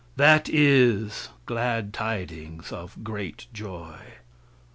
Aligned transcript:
That 0.15 0.49
is 0.49 1.29
"glad 1.45 1.93
tidings 1.93 2.71
of 2.71 3.03
great 3.03 3.45
joy." 3.53 3.97